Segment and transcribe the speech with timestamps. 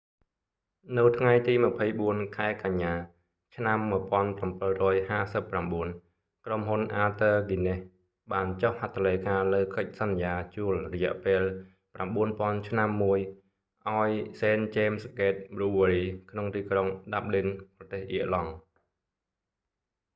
[0.97, 1.53] នៅថ្ងៃទី
[1.95, 2.93] 24 ខែកញ្ញា
[3.55, 3.77] ឆ្នាំ
[4.57, 5.99] 1759
[6.45, 7.81] ក្រុមហ៊ុន arthur guinness
[8.31, 11.41] បានចុះហត្ថលេខាលើកិច្ចសន្យាជួលរយៈពេល
[11.97, 13.19] 9,000 ឆ្នាំមួយ
[13.89, 14.09] ឱ្យ
[14.39, 17.47] st james' gate brewery ក្នុងទីក្រុង dublin
[17.77, 18.51] ប្រទេសអៀរឡង់